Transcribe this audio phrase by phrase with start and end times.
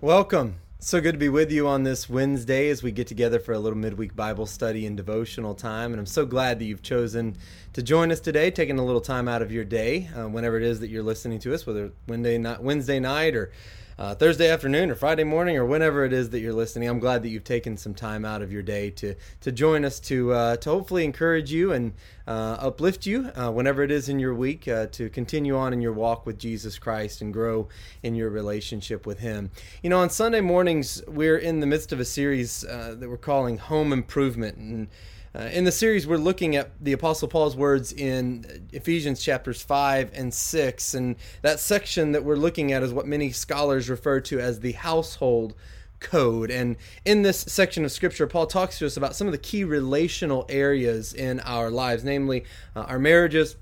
[0.00, 0.60] Welcome.
[0.78, 3.58] So good to be with you on this Wednesday as we get together for a
[3.58, 5.90] little midweek Bible study and devotional time.
[5.90, 7.36] And I'm so glad that you've chosen
[7.72, 10.62] to join us today, taking a little time out of your day, uh, whenever it
[10.62, 13.50] is that you're listening to us, whether Wednesday night, Wednesday night or
[13.98, 16.88] uh, Thursday afternoon or Friday morning or whenever it is that you're listening.
[16.88, 19.98] I'm glad that you've taken some time out of your day to to join us
[20.00, 21.94] to uh, to hopefully encourage you and
[22.26, 25.80] uh, uplift you uh, whenever it is in your week uh, to continue on in
[25.80, 27.68] your walk with Jesus Christ and grow
[28.02, 29.50] in your relationship with Him.
[29.82, 33.58] You know, on Sunday mornings we're in the midst of a series that we're calling
[33.58, 34.88] Home Improvement and.
[35.34, 40.10] Uh, in the series, we're looking at the Apostle Paul's words in Ephesians chapters 5
[40.14, 40.94] and 6.
[40.94, 44.72] And that section that we're looking at is what many scholars refer to as the
[44.72, 45.54] household
[46.00, 46.50] code.
[46.50, 49.64] And in this section of scripture, Paul talks to us about some of the key
[49.64, 53.56] relational areas in our lives, namely uh, our marriages,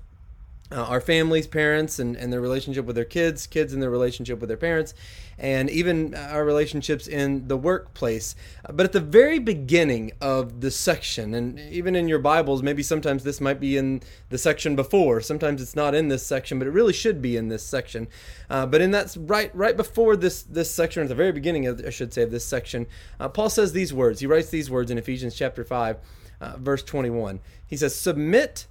[0.71, 4.39] uh, our families, parents, and, and their relationship with their kids, kids and their relationship
[4.39, 4.93] with their parents,
[5.37, 8.35] and even our relationships in the workplace.
[8.73, 13.23] But at the very beginning of the section, and even in your Bibles, maybe sometimes
[13.23, 16.71] this might be in the section before, sometimes it's not in this section, but it
[16.71, 18.07] really should be in this section.
[18.49, 21.81] Uh, but in that right right before this this section, at the very beginning, of,
[21.85, 22.87] I should say, of this section,
[23.19, 24.19] uh, Paul says these words.
[24.19, 25.97] He writes these words in Ephesians chapter five,
[26.41, 27.39] uh, verse twenty-one.
[27.65, 28.65] He says, "Submit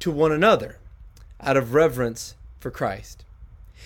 [0.00, 0.78] to one another."
[1.42, 3.24] Out of reverence for Christ.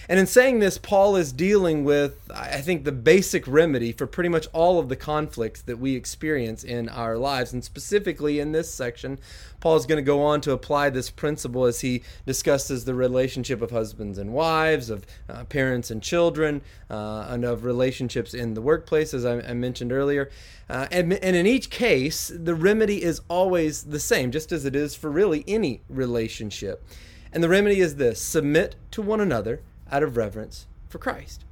[0.09, 4.29] And in saying this, Paul is dealing with, I think, the basic remedy for pretty
[4.29, 7.53] much all of the conflicts that we experience in our lives.
[7.53, 9.19] And specifically in this section,
[9.61, 13.61] Paul is going to go on to apply this principle as he discusses the relationship
[13.61, 18.63] of husbands and wives, of uh, parents and children, uh, and of relationships in the
[18.63, 20.31] workplace, as I, I mentioned earlier.
[20.71, 24.77] Uh, and, and in each case, the remedy is always the same, just as it
[24.77, 26.85] is for really any relationship.
[27.37, 29.61] And the remedy is this submit to one another
[29.93, 31.45] out of reverence for Christ.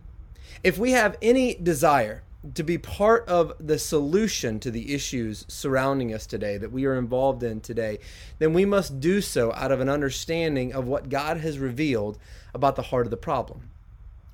[0.62, 2.22] If we have any desire
[2.54, 6.94] to be part of the solution to the issues surrounding us today that we are
[6.94, 7.98] involved in today,
[8.38, 12.16] then we must do so out of an understanding of what God has revealed
[12.54, 13.68] about the heart of the problem.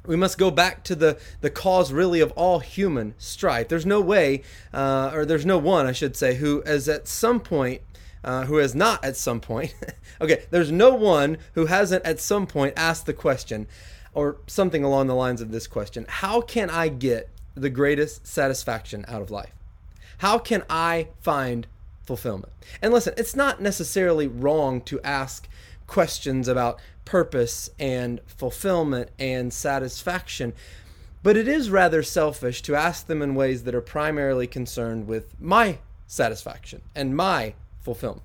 [0.07, 3.67] We must go back to the, the cause, really, of all human strife.
[3.67, 7.41] There's no way, uh, or there's no one, I should say, who has at some
[7.41, 7.83] point
[8.25, 9.75] uh, who has not at some point.
[10.21, 13.67] okay, there's no one who hasn't at some point asked the question,
[14.13, 19.05] or something along the lines of this question How can I get the greatest satisfaction
[19.09, 19.53] out of life?
[20.19, 21.67] How can I find
[22.03, 22.53] fulfillment?
[22.83, 25.49] And listen, it's not necessarily wrong to ask
[25.87, 30.53] questions about purpose and fulfillment and satisfaction.
[31.23, 35.39] But it is rather selfish to ask them in ways that are primarily concerned with
[35.41, 38.23] my satisfaction and my fulfillment.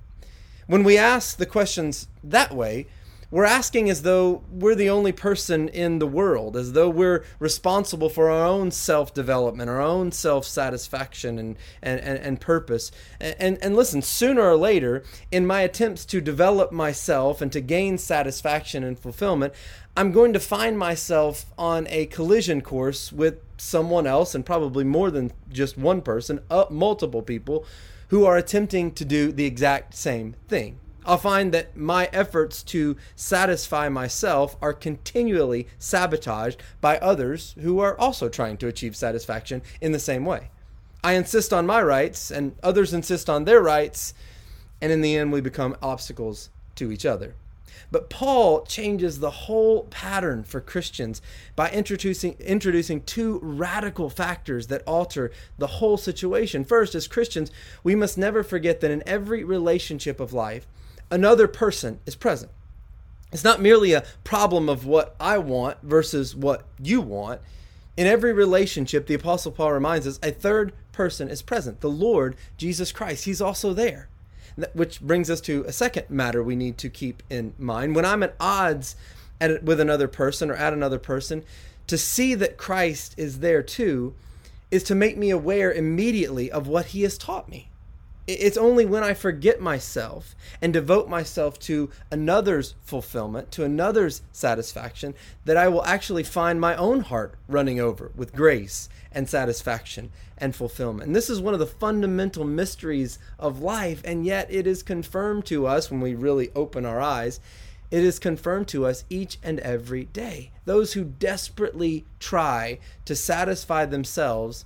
[0.66, 2.86] When we ask the questions that way,
[3.30, 8.08] we're asking as though we're the only person in the world, as though we're responsible
[8.08, 12.92] for our own self development, our own self satisfaction and, and, and, and, purpose.
[13.20, 17.98] And, and, listen, sooner or later, in my attempts to develop myself and to gain
[17.98, 19.52] satisfaction and fulfillment,
[19.96, 25.10] I'm going to find myself on a collision course with someone else, and probably more
[25.10, 27.64] than just one person, uh, multiple people
[28.08, 30.78] who are attempting to do the exact same thing.
[31.06, 37.96] I'll find that my efforts to satisfy myself are continually sabotaged by others who are
[37.98, 40.50] also trying to achieve satisfaction in the same way.
[41.04, 44.14] I insist on my rights, and others insist on their rights,
[44.80, 47.34] and in the end, we become obstacles to each other.
[47.92, 51.22] But Paul changes the whole pattern for Christians
[51.54, 56.64] by introducing, introducing two radical factors that alter the whole situation.
[56.64, 57.52] First, as Christians,
[57.84, 60.66] we must never forget that in every relationship of life,
[61.10, 62.50] another person is present.
[63.32, 67.40] It's not merely a problem of what I want versus what you want.
[67.96, 72.36] In every relationship, the Apostle Paul reminds us a third person is present the Lord
[72.56, 73.24] Jesus Christ.
[73.24, 74.08] He's also there.
[74.72, 77.94] Which brings us to a second matter we need to keep in mind.
[77.94, 78.96] When I'm at odds
[79.40, 81.44] at, with another person or at another person,
[81.88, 84.14] to see that Christ is there too
[84.70, 87.68] is to make me aware immediately of what he has taught me.
[88.26, 95.14] It's only when I forget myself and devote myself to another's fulfillment, to another's satisfaction,
[95.44, 100.56] that I will actually find my own heart running over with grace and satisfaction and
[100.56, 101.06] fulfillment.
[101.06, 105.46] And this is one of the fundamental mysteries of life, and yet it is confirmed
[105.46, 107.38] to us when we really open our eyes.
[107.92, 110.50] It is confirmed to us each and every day.
[110.64, 114.64] Those who desperately try to satisfy themselves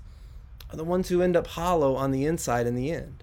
[0.71, 3.23] are the ones who end up hollow on the inside in the end.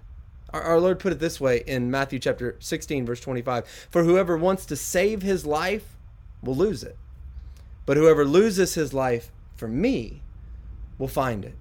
[0.54, 4.66] Our, Lord put it this way in Matthew chapter 16, verse 25 For whoever wants
[4.68, 5.98] to save his life
[6.42, 6.98] will lose it,
[7.86, 10.22] but whoever loses his life for me
[10.98, 11.56] will find it.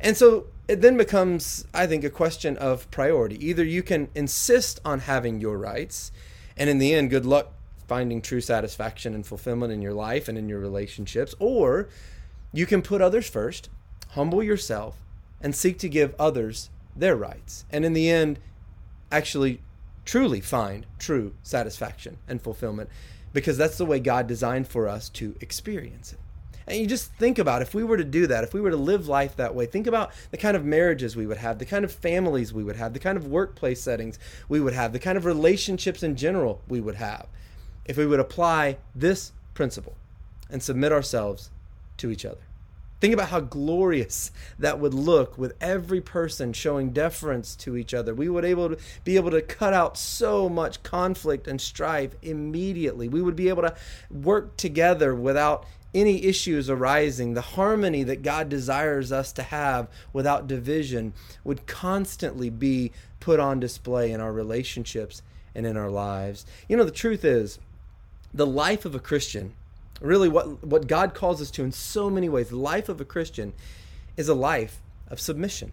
[0.00, 3.42] And so it then becomes, I think, a question of priority.
[3.46, 6.12] Either you can insist on having your rights,
[6.56, 7.52] and in the end, good luck
[7.86, 11.88] finding true satisfaction and fulfillment in your life and in your relationships, or
[12.52, 13.68] you can put others first,
[14.10, 14.98] humble yourself,
[15.40, 17.64] and seek to give others their rights.
[17.70, 18.38] And in the end,
[19.10, 19.60] actually
[20.04, 22.90] truly find true satisfaction and fulfillment
[23.32, 26.18] because that's the way God designed for us to experience it.
[26.66, 28.76] And you just think about if we were to do that, if we were to
[28.76, 31.84] live life that way, think about the kind of marriages we would have, the kind
[31.84, 34.18] of families we would have, the kind of workplace settings
[34.48, 37.26] we would have, the kind of relationships in general we would have
[37.84, 39.94] if we would apply this principle
[40.50, 41.50] and submit ourselves
[41.98, 42.40] to each other.
[43.00, 48.14] Think about how glorious that would look with every person showing deference to each other.
[48.14, 53.08] We would able to be able to cut out so much conflict and strife immediately.
[53.08, 53.74] We would be able to
[54.10, 57.34] work together without any issues arising.
[57.34, 61.12] The harmony that God desires us to have without division
[61.44, 65.22] would constantly be put on display in our relationships
[65.54, 66.44] and in our lives.
[66.68, 67.58] You know, the truth is,
[68.32, 69.54] the life of a Christian
[70.04, 72.48] really what what God calls us to in so many ways.
[72.48, 73.52] The life of a Christian
[74.16, 75.72] is a life of submission.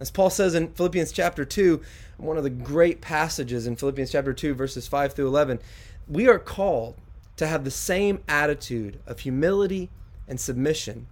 [0.00, 1.80] As Paul says in Philippians chapter 2,
[2.16, 5.60] one of the great passages in Philippians chapter 2 verses 5 through 11,
[6.08, 6.96] we are called
[7.36, 9.90] to have the same attitude of humility
[10.28, 11.06] and submission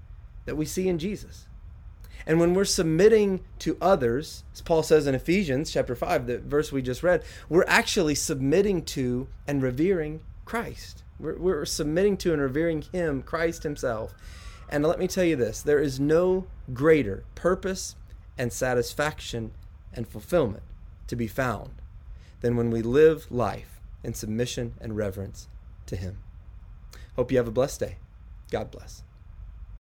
[0.45, 1.47] that we see in Jesus.
[2.27, 6.71] And when we're submitting to others, as Paul says in Ephesians chapter 5, the verse
[6.71, 11.03] we just read, we're actually submitting to and revering Christ.
[11.23, 14.15] We're, we're submitting to and revering Him, Christ Himself.
[14.69, 17.97] And let me tell you this there is no greater purpose
[18.37, 19.53] and satisfaction
[19.93, 20.65] and fulfillment
[21.07, 21.71] to be found
[22.41, 25.49] than when we live life in submission and reverence
[25.87, 26.19] to Him.
[27.17, 27.97] Hope you have a blessed day.
[28.51, 29.03] God bless.